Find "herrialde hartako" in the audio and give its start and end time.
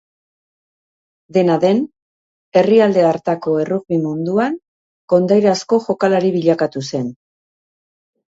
2.61-3.53